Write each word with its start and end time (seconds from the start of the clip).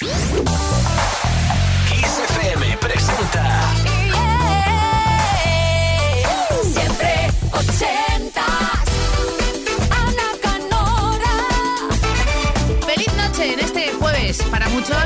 XFM 0.00 0.14
presenta 2.78 3.74
Siempre 6.62 7.28
80 7.50 8.40
Canora 10.40 11.34
Feliz 12.86 13.12
noche 13.16 13.54
en 13.54 13.58
este 13.58 13.92
jueves 13.94 14.40
para 14.52 14.68
muchos 14.68 14.96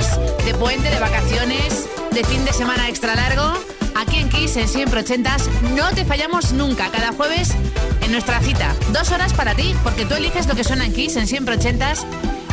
de 0.45 0.53
puente, 0.57 0.91
de 0.91 1.01
vacaciones, 1.01 1.89
de 2.11 2.23
fin 2.25 2.45
de 2.45 2.53
semana 2.53 2.91
extra 2.91 3.15
largo. 3.15 3.55
Aquí 3.95 4.19
en 4.19 4.29
Kiss 4.29 4.59
en 4.59 4.69
Siempre 4.69 5.01
80 5.01 5.37
no 5.75 5.91
te 5.95 6.05
fallamos 6.05 6.53
nunca. 6.53 6.91
Cada 6.91 7.13
jueves 7.13 7.53
en 8.03 8.13
nuestra 8.13 8.41
cita. 8.41 8.75
Dos 8.93 9.11
horas 9.11 9.33
para 9.33 9.55
ti, 9.55 9.75
porque 9.83 10.05
tú 10.05 10.17
eliges 10.17 10.47
lo 10.47 10.55
que 10.55 10.65
suena 10.65 10.85
en 10.85 10.93
Kiss 10.93 11.17
en 11.17 11.27
Siempre 11.27 11.55
80 11.55 11.95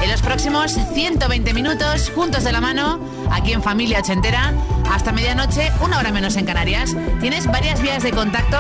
los 0.10 0.22
próximos 0.22 0.72
120 0.94 1.54
minutos, 1.54 2.12
juntos 2.16 2.44
de 2.44 2.52
la 2.52 2.60
mano, 2.60 3.00
aquí 3.32 3.54
en 3.54 3.62
Familia 3.62 4.00
Ochentera, 4.00 4.54
hasta 4.90 5.12
medianoche, 5.12 5.72
una 5.82 6.00
hora 6.00 6.12
menos 6.12 6.36
en 6.36 6.46
Canarias. 6.46 6.96
Tienes 7.22 7.46
varias 7.46 7.80
vías 7.82 8.02
de 8.02 8.12
contacto 8.12 8.58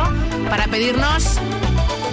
para 0.50 0.68
pedirnos 0.68 1.40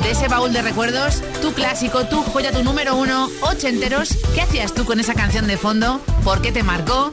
de 0.03 0.11
ese 0.11 0.29
baúl 0.29 0.55
de 0.55 0.63
recuerdos, 0.63 1.23
tu 1.43 1.53
clásico, 1.53 2.07
tu 2.07 2.23
joya, 2.23 2.51
tu 2.51 2.65
número 2.65 2.97
uno, 2.97 3.29
ochenteros. 3.43 4.17
¿Qué 4.35 4.41
hacías 4.41 4.73
tú 4.73 4.87
con 4.87 5.01
esa 5.01 5.13
canción 5.13 5.47
de 5.47 5.59
fondo? 5.59 6.01
¿Por 6.25 6.41
qué 6.41 6.51
te 6.51 6.63
marcó? 6.63 7.13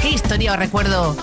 ¿Qué 0.00 0.08
historia 0.08 0.54
o 0.54 0.56
recuerdo 0.56 1.16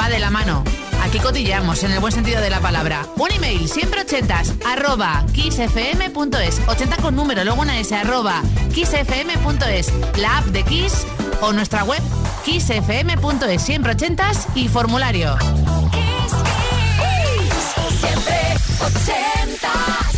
va 0.00 0.08
de 0.08 0.18
la 0.18 0.30
mano? 0.30 0.64
Aquí 1.02 1.18
cotilleamos, 1.18 1.82
en 1.82 1.92
el 1.92 2.00
buen 2.00 2.12
sentido 2.12 2.40
de 2.40 2.50
la 2.50 2.60
palabra. 2.60 3.06
Un 3.16 3.32
email, 3.32 3.68
siempre 3.68 4.02
ochentas, 4.02 4.54
arroba 4.64 5.24
kissfm.es. 5.32 6.60
80 6.66 6.96
con 6.98 7.16
número, 7.16 7.44
luego 7.44 7.62
una 7.62 7.78
S, 7.78 7.94
arroba 7.94 8.42
kissfm.es. 8.72 9.92
La 10.18 10.38
app 10.38 10.46
de 10.46 10.62
Kiss 10.64 11.06
o 11.40 11.52
nuestra 11.52 11.84
web 11.84 12.02
kissfm.es. 12.44 13.62
Siempre 13.62 13.92
ochentas 13.92 14.46
y 14.54 14.68
formulario. 14.68 15.36
Kiss, 15.90 16.32
Kiss. 16.98 18.00
Siempre 18.00 18.56
ochentas. 18.80 20.09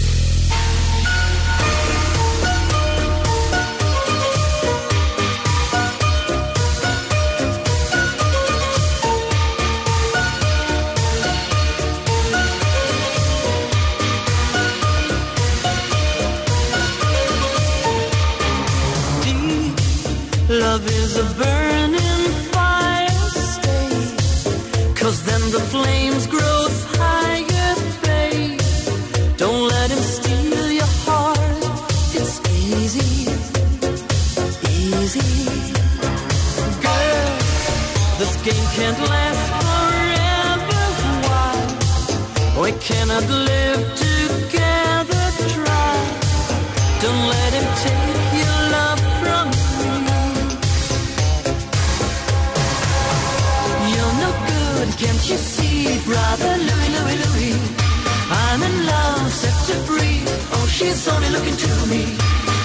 She's 60.83 61.09
only 61.09 61.29
looking 61.31 61.57
to 61.57 61.87
me. 61.87 62.42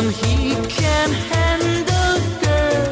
Than 0.00 0.12
he 0.12 0.54
can 0.80 1.08
handle, 1.32 2.14
girl. 2.44 2.86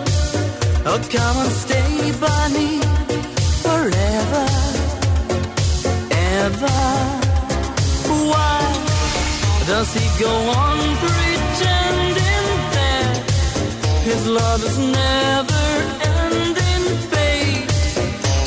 Oh, 0.91 0.99
come 1.17 1.37
and 1.43 1.53
stay 1.65 1.95
by 2.27 2.43
me 2.57 2.69
forever, 3.65 4.47
ever. 6.41 6.79
Why 8.31 8.61
does 9.71 9.89
he 9.99 10.07
go 10.25 10.33
on 10.65 10.79
pretending 11.03 12.47
that 12.77 13.13
his 14.09 14.23
love 14.39 14.61
is 14.71 14.79
never 15.03 15.67
ending, 16.19 16.85
babe? 17.15 17.69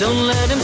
Don't 0.01 0.21
let 0.33 0.47
him 0.53 0.63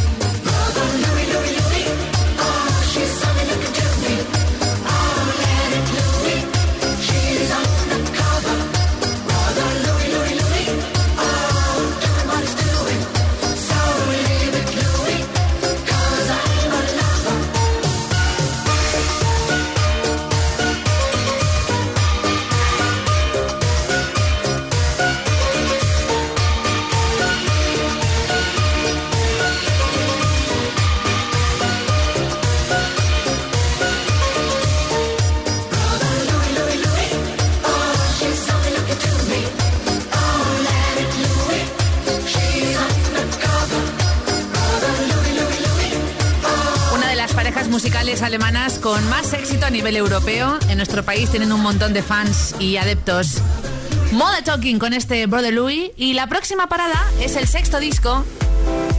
Nivel 49.71 49.95
europeo. 49.95 50.59
En 50.69 50.77
nuestro 50.77 51.03
país 51.03 51.29
tienen 51.29 51.51
un 51.51 51.61
montón 51.61 51.93
de 51.93 52.03
fans 52.03 52.55
y 52.59 52.77
adeptos. 52.77 53.37
Moda 54.11 54.43
Talking 54.43 54.79
con 54.79 54.93
este 54.93 55.25
Brother 55.25 55.53
Louis. 55.53 55.91
Y 55.95 56.13
la 56.13 56.27
próxima 56.27 56.67
parada 56.67 57.05
es 57.19 57.35
el 57.35 57.47
sexto 57.47 57.79
disco 57.79 58.25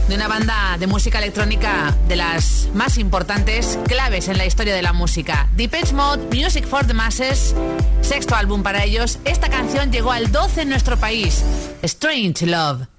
de 0.07 0.15
una 0.15 0.27
banda 0.27 0.77
de 0.79 0.87
música 0.87 1.19
electrónica 1.19 1.95
de 2.07 2.15
las 2.15 2.67
más 2.73 2.97
importantes, 2.97 3.79
claves 3.87 4.27
en 4.27 4.37
la 4.37 4.45
historia 4.45 4.75
de 4.75 4.81
la 4.81 4.93
música. 4.93 5.49
Depeche 5.55 5.93
Mode, 5.93 6.23
Music 6.35 6.65
for 6.65 6.85
the 6.85 6.93
Masses, 6.93 7.55
sexto 8.01 8.35
álbum 8.35 8.63
para 8.63 8.83
ellos. 8.83 9.19
Esta 9.25 9.49
canción 9.49 9.91
llegó 9.91 10.11
al 10.11 10.31
12 10.31 10.63
en 10.63 10.69
nuestro 10.69 10.97
país. 10.97 11.43
Strange 11.83 12.45
Love. 12.45 12.92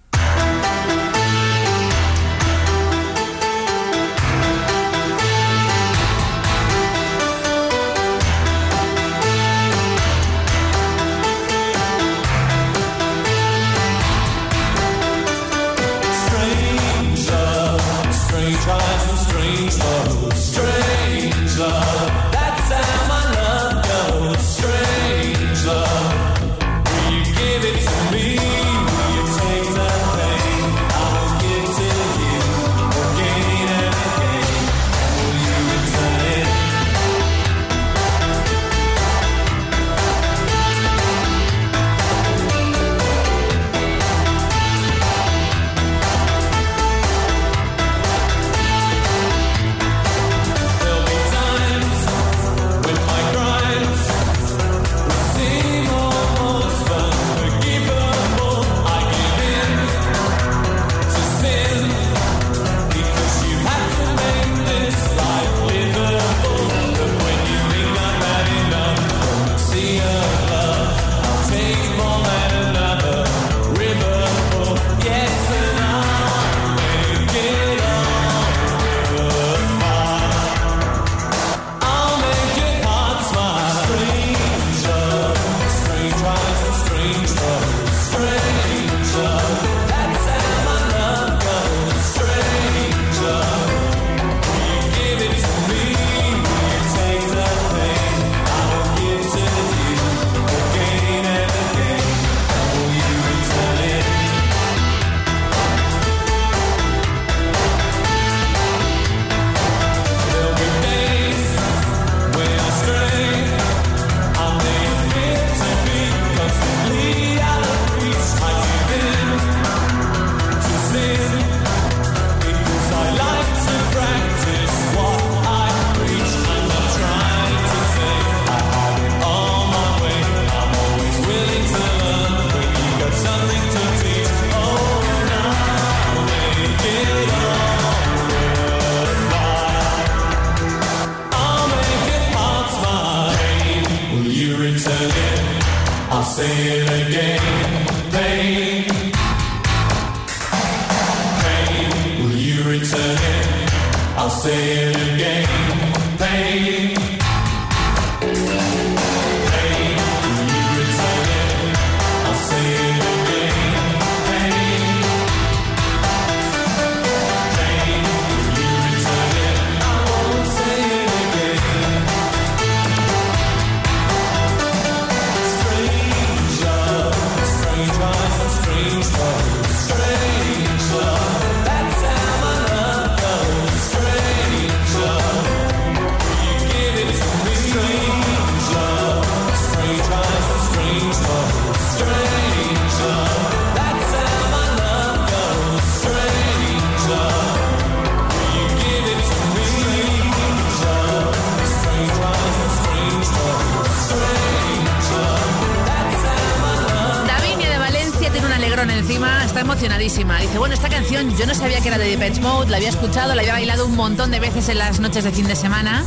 Encima, 208.91 209.45
está 209.45 209.61
emocionadísima. 209.61 210.39
Dice, 210.39 210.59
bueno, 210.59 210.75
esta 210.75 210.89
canción 210.89 211.37
yo 211.37 211.47
no 211.47 211.55
sabía 211.55 211.81
que 211.81 211.89
era 211.89 211.99
de 211.99 212.09
Depeche 212.09 212.41
Mode, 212.41 212.71
la 212.71 212.77
había 212.77 212.89
escuchado, 212.89 213.35
la 213.35 213.41
había 213.43 213.53
bailado 213.55 213.87
un 213.87 213.97
montón 213.97 214.31
de 214.31 214.41
veces 214.41 214.69
en 214.69 214.79
las 214.79 215.01
noches 215.01 215.25
de 215.25 215.33
fin 215.33 215.47
de 215.47 215.57
semana, 215.57 216.05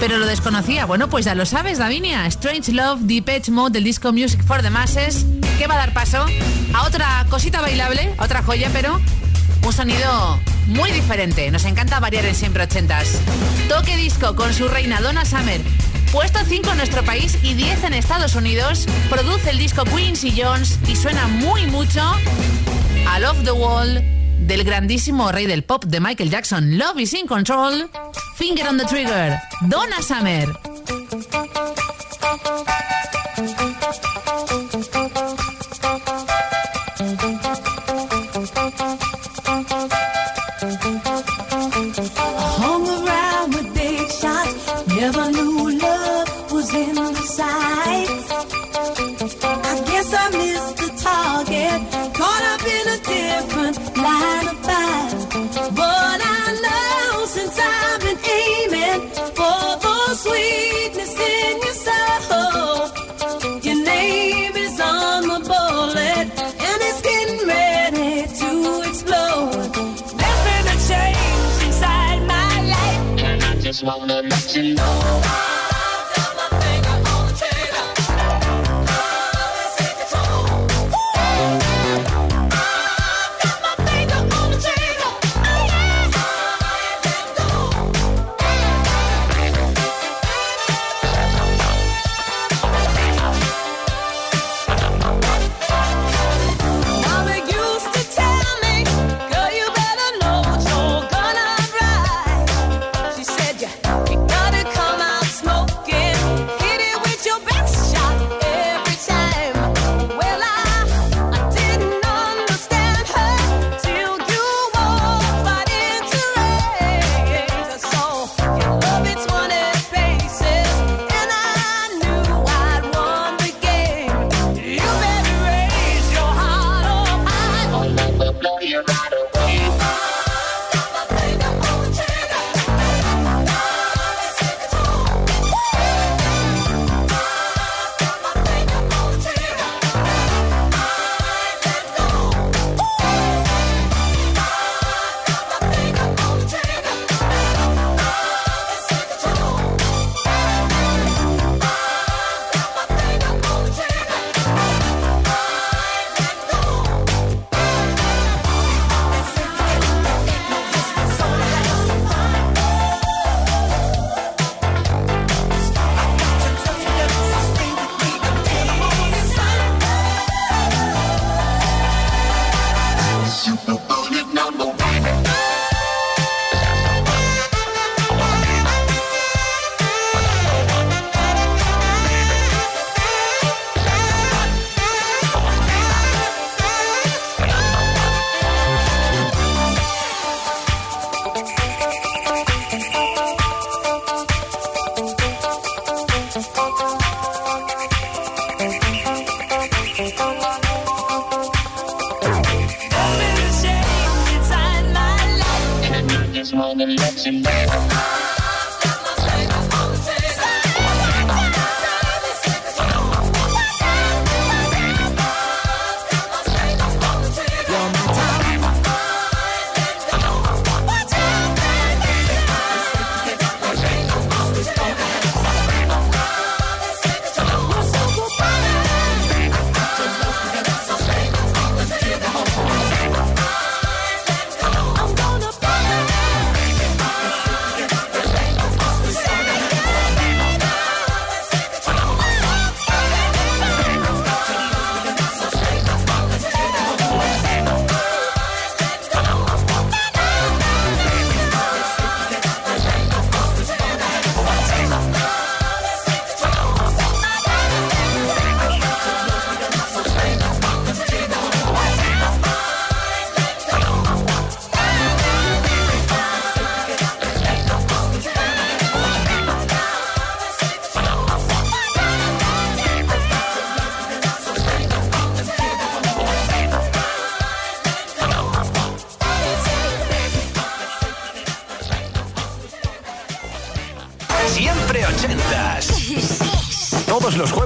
pero 0.00 0.18
lo 0.18 0.26
desconocía. 0.26 0.84
Bueno, 0.86 1.08
pues 1.08 1.24
ya 1.24 1.34
lo 1.34 1.46
sabes, 1.46 1.78
Davinia. 1.78 2.26
Strange 2.26 2.72
Love, 2.72 3.00
Depeche 3.00 3.50
Mode 3.50 3.72
del 3.72 3.84
disco 3.84 4.12
Music 4.12 4.42
for 4.44 4.62
the 4.62 4.70
Masses, 4.70 5.26
que 5.58 5.66
va 5.66 5.74
a 5.74 5.78
dar 5.78 5.92
paso 5.92 6.24
a 6.72 6.82
otra 6.84 7.26
cosita 7.30 7.60
bailable, 7.60 8.14
otra 8.18 8.42
joya, 8.42 8.70
pero 8.72 9.00
un 9.64 9.72
sonido 9.72 10.38
muy 10.66 10.90
diferente. 10.92 11.50
Nos 11.50 11.64
encanta 11.64 12.00
variar 12.00 12.24
en 12.26 12.34
siempre 12.34 12.64
ochentas. 12.64 13.18
Toque 13.68 13.96
disco 13.96 14.36
con 14.36 14.52
su 14.52 14.68
reina 14.68 15.00
Donna 15.00 15.24
Summer. 15.24 15.60
Puesto 16.14 16.38
5 16.46 16.70
en 16.70 16.76
nuestro 16.76 17.04
país 17.04 17.36
y 17.42 17.54
10 17.54 17.82
en 17.82 17.94
Estados 17.94 18.36
Unidos, 18.36 18.86
produce 19.10 19.50
el 19.50 19.58
disco 19.58 19.82
Quincy 19.84 20.32
Jones 20.40 20.78
y 20.86 20.94
suena 20.94 21.26
muy 21.26 21.66
mucho 21.66 22.00
a 23.08 23.18
Love 23.18 23.42
the 23.42 23.50
Wall 23.50 24.00
del 24.46 24.62
grandísimo 24.62 25.32
rey 25.32 25.46
del 25.46 25.64
pop 25.64 25.84
de 25.86 25.98
Michael 25.98 26.30
Jackson, 26.30 26.78
Love 26.78 27.00
is 27.00 27.14
in 27.14 27.26
Control, 27.26 27.90
Finger 28.36 28.68
on 28.68 28.78
the 28.78 28.84
Trigger, 28.84 29.40
Donna 29.62 30.00
Summer. 30.00 30.73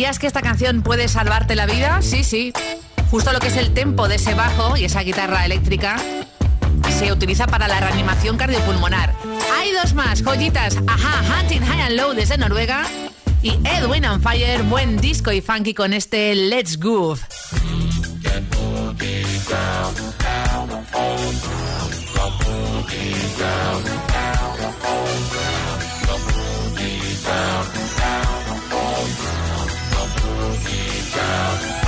¿Sabías 0.00 0.18
que 0.18 0.26
esta 0.28 0.40
canción 0.40 0.80
puede 0.80 1.08
salvarte 1.08 1.54
la 1.54 1.66
vida? 1.66 2.00
Sí, 2.00 2.24
sí. 2.24 2.54
Justo 3.10 3.34
lo 3.34 3.38
que 3.38 3.48
es 3.48 3.56
el 3.58 3.74
tempo 3.74 4.08
de 4.08 4.14
ese 4.14 4.32
bajo 4.32 4.74
y 4.78 4.86
esa 4.86 5.02
guitarra 5.02 5.44
eléctrica 5.44 5.98
se 6.98 7.12
utiliza 7.12 7.46
para 7.46 7.68
la 7.68 7.80
reanimación 7.80 8.38
cardiopulmonar. 8.38 9.12
Hay 9.58 9.72
dos 9.72 9.92
más, 9.92 10.22
joyitas. 10.22 10.78
Ajá, 10.86 11.42
Hunting 11.42 11.60
High 11.60 11.82
and 11.82 11.96
Low 11.96 12.14
desde 12.14 12.38
Noruega. 12.38 12.86
Y 13.42 13.58
Edwin 13.62 14.06
on 14.06 14.22
Fire, 14.22 14.62
buen 14.62 14.96
disco 15.02 15.32
y 15.32 15.42
funky 15.42 15.74
con 15.74 15.92
este 15.92 16.34
Let's 16.34 16.78
Groove. 16.78 17.20
yourself 31.20 31.79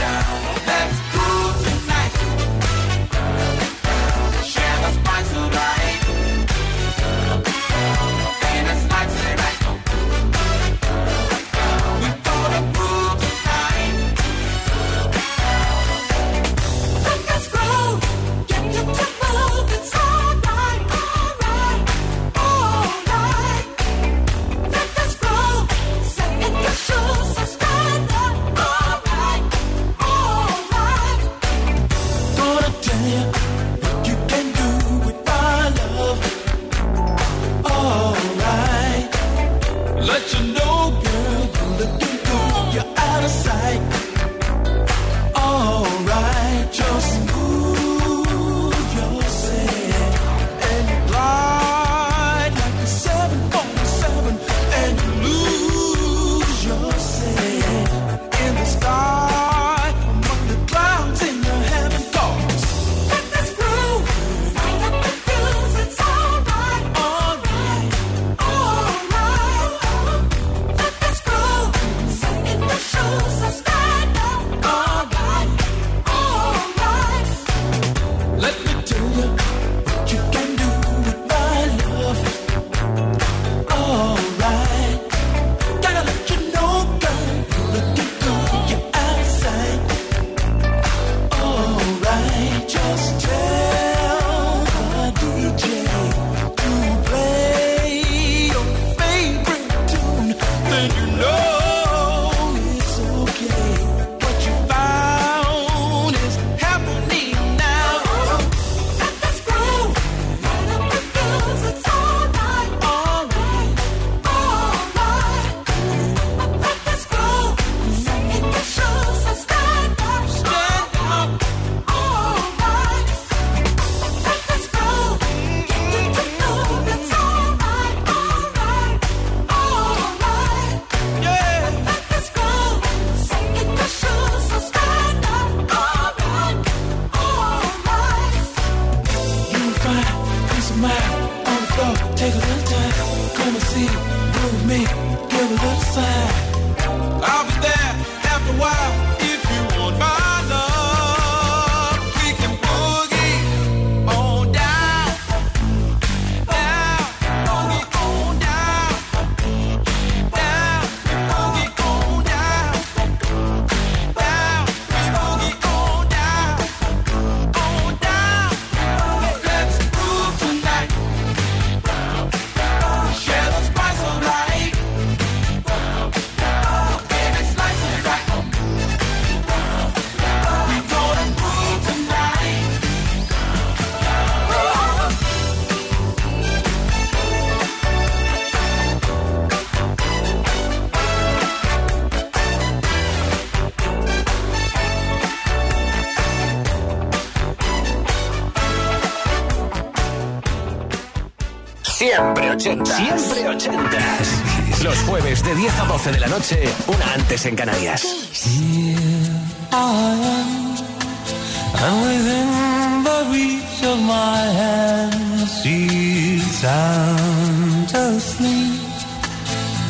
ochentas. 202.53 202.97
Siempre 202.97 203.49
ochentas. 203.49 204.83
Los 204.83 204.99
jueves 205.03 205.43
de 205.43 205.55
10 205.55 205.81
a 205.81 205.85
12 205.87 206.13
de 206.13 206.21
la 206.21 206.27
noche, 206.29 206.69
una 206.87 207.15
antes 207.15 207.47
en 207.47 207.57
Canarias. 207.57 208.03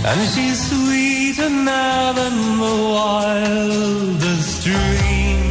And 0.05 0.21
she's 0.35 0.59
sweeter 0.69 1.49
now 1.49 2.13
than 2.13 2.59
the 2.59 2.77
wildest 2.93 4.65
dream 4.65 5.49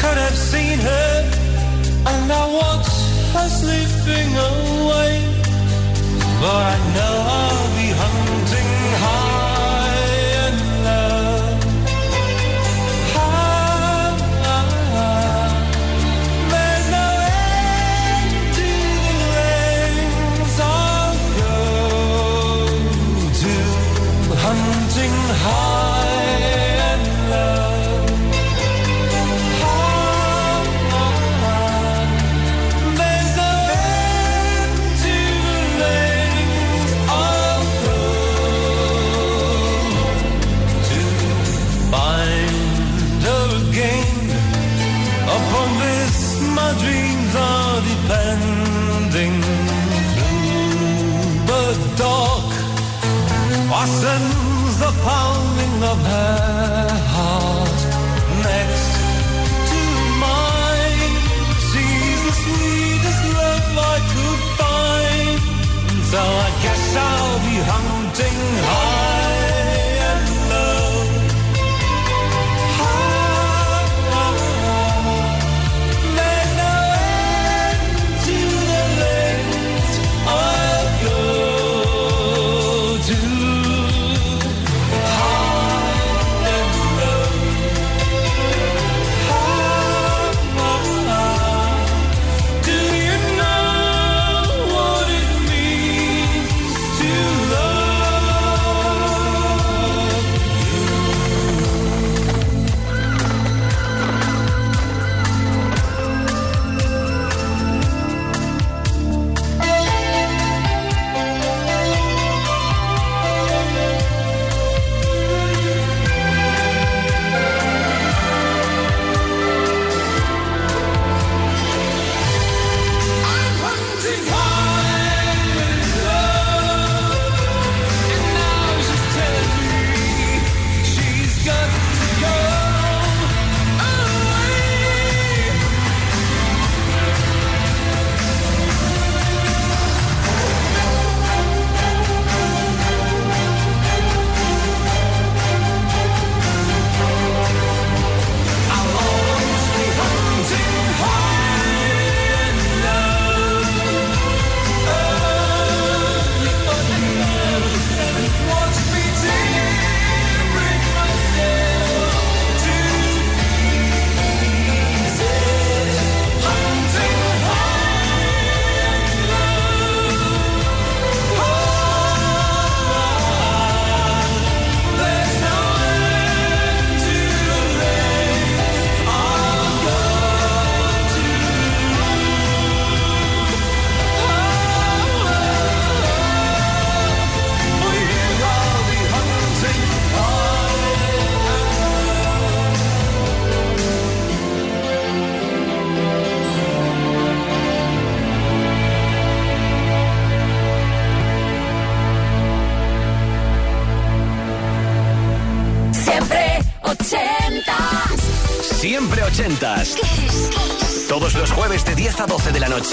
could 0.00 0.18
have 0.18 0.36
seen 0.36 0.80
her. 0.80 1.30
And 2.10 2.32
I 2.32 2.44
watch 2.58 2.88
her 3.34 3.48
slipping 3.48 4.36
away. 4.36 4.67
but 6.40 6.54
I 6.54 6.78
know. 6.94 7.67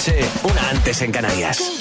noche, 0.00 0.24
una 0.44 0.70
antes 0.70 1.02
en 1.02 1.12
Canarias. 1.12 1.79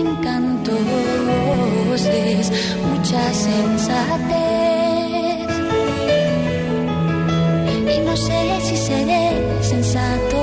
encantos 0.00 2.00
es 2.06 2.50
mucha 2.90 3.22
sensatez. 3.32 4.38
Y 7.94 7.96
no 8.00 8.16
sé 8.16 8.60
si 8.62 8.76
seré 8.76 9.30
sensato, 9.62 10.38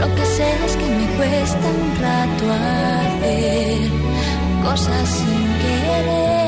lo 0.00 0.06
que 0.14 0.24
sé 0.36 0.48
es 0.66 0.76
que 0.76 0.88
me 0.98 1.06
cuesta 1.16 1.66
un 1.82 1.90
rato 2.04 2.44
hacer 2.52 3.90
cosas 4.62 5.08
sin 5.08 5.46
querer. 5.62 6.47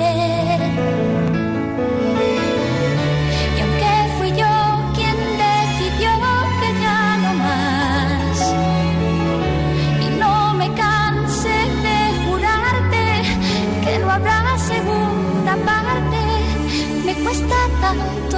啊 17.91 18.30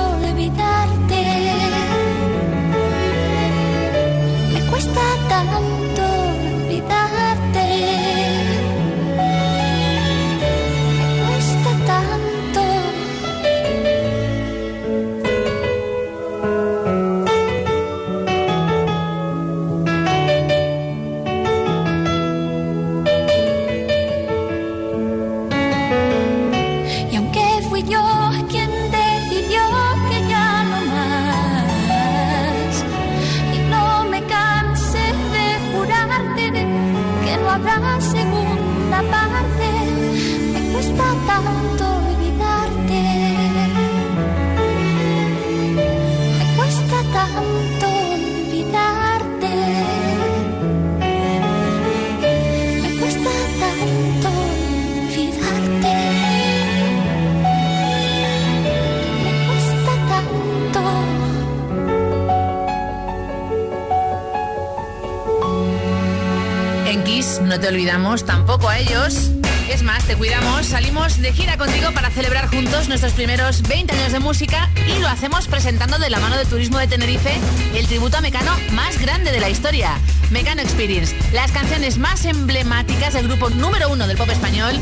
no 67.43 67.59
te 67.59 67.67
olvidamos 67.67 68.25
tampoco 68.25 68.69
a 68.69 68.79
ellos. 68.79 69.33
Es 69.69 69.83
más, 69.83 70.05
te 70.05 70.15
cuidamos, 70.15 70.67
salimos 70.67 71.21
de 71.21 71.33
gira 71.33 71.59
contigo 71.59 71.91
para 71.93 72.11
celebrar 72.11 72.47
juntos 72.47 72.89
nuestros 72.89 73.13
primeros 73.15 73.63
20 73.63 73.93
años 73.93 74.13
de 74.13 74.21
música 74.21 74.71
y 74.87 75.01
lo 75.01 75.09
hacemos 75.09 75.49
presentando 75.49 75.99
de 75.99 76.11
la 76.11 76.21
mano 76.21 76.37
de 76.37 76.45
Turismo 76.45 76.79
de 76.79 76.87
Tenerife 76.87 77.33
el 77.75 77.89
tributo 77.89 78.19
a 78.19 78.21
Mecano 78.21 78.53
más 78.71 79.01
grande 79.01 79.33
de 79.33 79.41
la 79.41 79.51
historia, 79.51 79.99
Mecano 80.31 80.63
Experience, 80.63 81.17
las 81.33 81.51
canciones 81.51 81.99
más 81.99 82.25
emblemáticas 82.25 83.15
del 83.15 83.27
grupo 83.27 83.51
número 83.51 83.91
uno 83.91 84.07
del 84.07 84.17
pop 84.17 84.31
español 84.31 84.79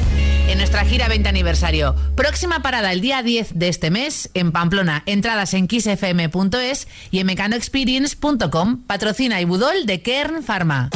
en 0.47 0.59
nuestra 0.59 0.85
gira 0.85 1.09
20 1.09 1.27
aniversario. 1.27 1.97
Próxima 2.17 2.61
parada 2.61 2.93
el 2.93 3.01
día 3.01 3.23
10 3.23 3.59
de 3.59 3.69
este 3.69 3.91
mes 3.91 4.31
en 4.35 4.53
Pamplona. 4.53 5.05
Entradas 5.07 5.55
en 5.55 5.67
kissfm.es 5.67 6.87
y 7.11 7.19
en 7.19 7.27
mecanoexperience.com. 7.27 8.85
Patrocina 8.87 9.41
y 9.41 9.47
Budol 9.47 9.87
de 9.87 10.03
Kern 10.03 10.43
Pharma. 10.43 10.91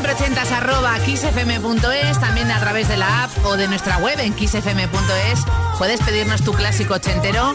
Siempreochentas 0.00 0.50
arroba 0.52 0.98
kissfm.es, 1.04 2.20
también 2.20 2.50
a 2.50 2.58
través 2.58 2.88
de 2.88 2.96
la 2.96 3.24
app 3.24 3.44
o 3.44 3.58
de 3.58 3.68
nuestra 3.68 3.98
web 3.98 4.18
en 4.20 4.32
kissfm.es. 4.32 5.40
Puedes 5.76 6.00
pedirnos 6.00 6.42
tu 6.42 6.54
clásico 6.54 6.94
ochentero 6.94 7.54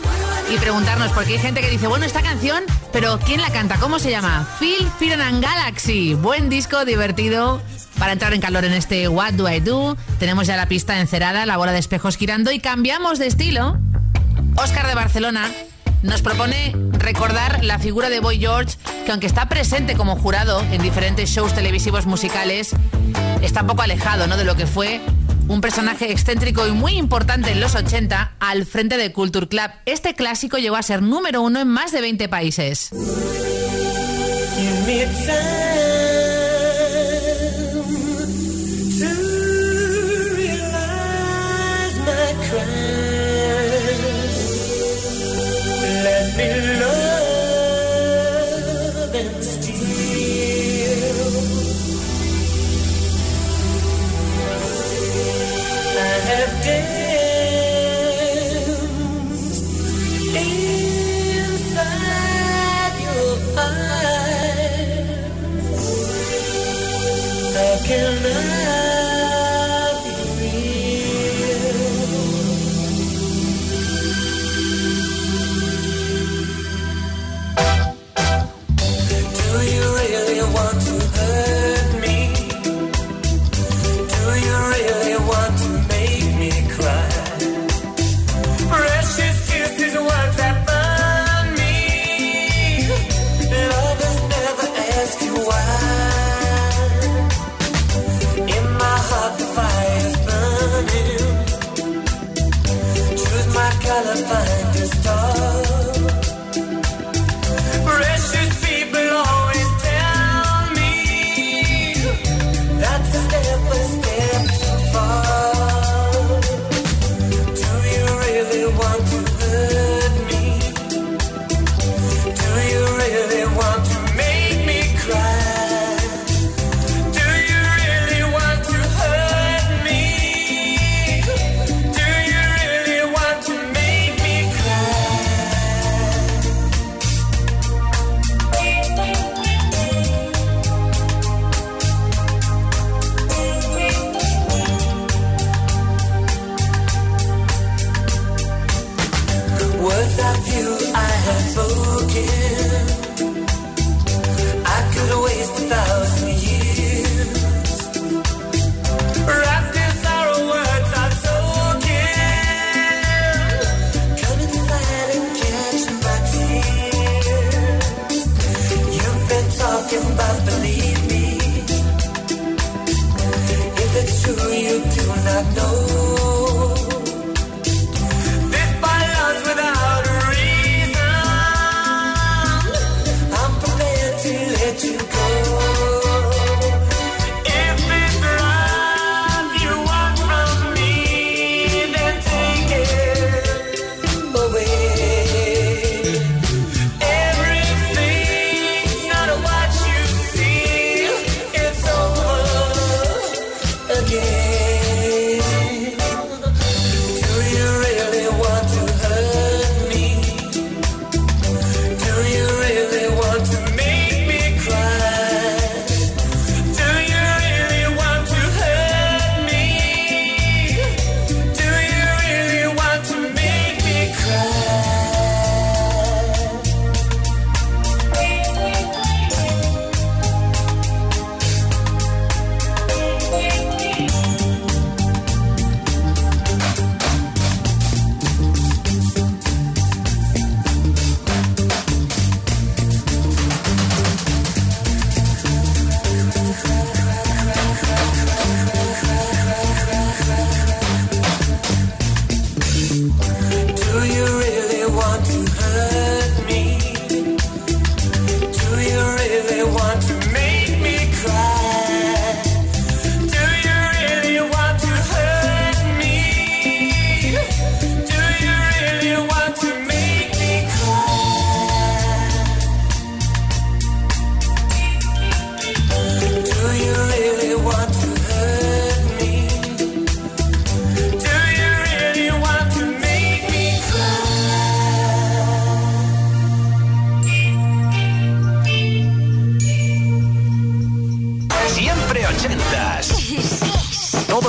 y 0.53 0.57
preguntarnos, 0.59 1.11
porque 1.13 1.33
hay 1.33 1.39
gente 1.39 1.61
que 1.61 1.71
dice, 1.71 1.87
bueno, 1.87 2.05
esta 2.05 2.21
canción, 2.21 2.63
pero 2.93 3.17
¿quién 3.17 3.41
la 3.41 3.49
canta? 3.49 3.77
¿Cómo 3.77 3.97
se 3.97 4.11
llama? 4.11 4.47
Phil, 4.59 4.87
Fear 4.99 5.21
and 5.21 5.43
Galaxy. 5.43 6.13
Buen 6.13 6.47
disco, 6.47 6.85
divertido. 6.85 7.63
Para 7.97 8.11
entrar 8.11 8.31
en 8.35 8.41
calor 8.41 8.63
en 8.63 8.73
este 8.73 9.07
What 9.07 9.33
Do 9.33 9.49
I 9.49 9.59
Do, 9.59 9.97
tenemos 10.19 10.45
ya 10.45 10.55
la 10.55 10.67
pista 10.67 10.99
encerada, 10.99 11.47
la 11.47 11.57
bola 11.57 11.71
de 11.71 11.79
espejos 11.79 12.15
girando 12.15 12.51
y 12.51 12.59
cambiamos 12.59 13.17
de 13.17 13.25
estilo. 13.25 13.79
Oscar 14.57 14.85
de 14.85 14.93
Barcelona 14.93 15.49
nos 16.03 16.21
propone 16.21 16.75
recordar 17.05 17.63
la 17.63 17.77
figura 17.77 18.09
de 18.09 18.19
Boy 18.19 18.39
George, 18.39 18.77
que 19.05 19.11
aunque 19.11 19.27
está 19.27 19.47
presente 19.47 19.95
como 19.95 20.15
jurado 20.15 20.59
en 20.71 20.81
diferentes 20.81 21.29
shows 21.29 21.53
televisivos 21.53 22.07
musicales, 22.07 22.71
está 23.43 23.61
un 23.61 23.67
poco 23.67 23.83
alejado 23.83 24.25
¿no? 24.25 24.37
de 24.37 24.43
lo 24.43 24.55
que 24.55 24.65
fue 24.65 24.99
un 25.47 25.61
personaje 25.61 26.11
excéntrico 26.11 26.65
y 26.65 26.71
muy 26.71 26.93
importante 26.93 27.51
en 27.51 27.59
los 27.59 27.75
80 27.75 28.37
al 28.39 28.65
frente 28.65 28.97
de 28.97 29.13
Culture 29.13 29.47
Club. 29.47 29.69
Este 29.85 30.15
clásico 30.15 30.57
llegó 30.57 30.77
a 30.77 30.81
ser 30.81 31.03
número 31.03 31.43
uno 31.43 31.61
en 31.61 31.67
más 31.67 31.91
de 31.91 32.01
20 32.01 32.27
países. 32.27 32.89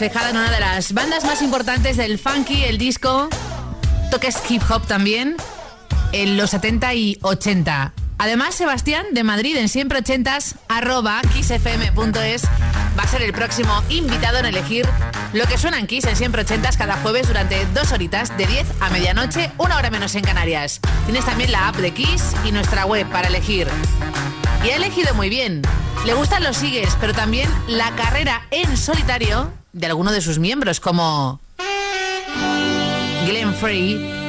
Reflejada 0.00 0.30
en 0.30 0.36
una 0.38 0.50
de 0.50 0.60
las 0.60 0.94
bandas 0.94 1.26
más 1.26 1.42
importantes 1.42 1.98
del 1.98 2.18
funky, 2.18 2.64
el 2.64 2.78
disco, 2.78 3.28
toques 4.10 4.38
hip 4.48 4.62
hop 4.70 4.86
también, 4.86 5.36
en 6.12 6.38
los 6.38 6.48
70 6.52 6.94
y 6.94 7.18
80. 7.20 7.92
Además, 8.16 8.54
Sebastián 8.54 9.04
de 9.12 9.24
Madrid 9.24 9.58
en 9.58 9.68
siempre 9.68 9.98
ochentas 9.98 10.54
arroba 10.70 11.20
kissfm.es 11.34 12.44
va 12.98 13.02
a 13.02 13.08
ser 13.08 13.20
el 13.20 13.34
próximo 13.34 13.82
invitado 13.90 14.38
en 14.38 14.46
elegir 14.46 14.88
lo 15.34 15.44
que 15.44 15.58
suena 15.58 15.78
en 15.78 15.86
Kiss 15.86 16.06
en 16.06 16.16
siempre 16.16 16.42
ochentas 16.42 16.78
cada 16.78 16.96
jueves 16.96 17.28
durante 17.28 17.66
dos 17.74 17.92
horitas 17.92 18.34
de 18.38 18.46
10 18.46 18.66
a 18.80 18.88
medianoche, 18.88 19.50
una 19.58 19.76
hora 19.76 19.90
menos 19.90 20.14
en 20.14 20.24
Canarias. 20.24 20.80
Tienes 21.04 21.26
también 21.26 21.52
la 21.52 21.68
app 21.68 21.76
de 21.76 21.92
Kiss 21.92 22.34
y 22.46 22.52
nuestra 22.52 22.86
web 22.86 23.06
para 23.10 23.28
elegir. 23.28 23.68
Y 24.64 24.70
ha 24.70 24.76
elegido 24.76 25.14
muy 25.14 25.28
bien. 25.28 25.60
Le 26.06 26.14
gustan 26.14 26.42
los 26.42 26.56
sigues, 26.56 26.96
pero 27.02 27.12
también 27.12 27.50
la 27.68 27.94
carrera 27.96 28.46
en 28.50 28.78
solitario 28.78 29.59
de 29.72 29.86
alguno 29.86 30.12
de 30.12 30.20
sus 30.20 30.38
miembros, 30.38 30.80
como 30.80 31.40
Glenn 33.26 33.54
Frey 33.54 34.20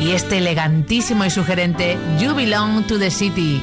y 0.00 0.10
este 0.12 0.38
elegantísimo 0.38 1.24
y 1.24 1.30
sugerente 1.30 1.98
You 2.18 2.34
Belong 2.34 2.86
to 2.86 2.98
the 2.98 3.10
City. 3.10 3.62